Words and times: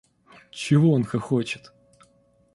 —Чего 0.51 0.93
он 0.93 1.03
хохочет? 1.05 1.73